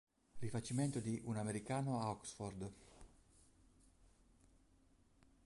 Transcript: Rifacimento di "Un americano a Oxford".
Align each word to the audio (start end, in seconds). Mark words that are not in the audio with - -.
Rifacimento 0.39 0.99
di 0.99 1.21
"Un 1.25 1.37
americano 1.37 2.01
a 2.01 2.09
Oxford". 2.09 2.71